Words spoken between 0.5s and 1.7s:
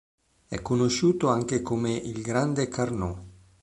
conosciuto anche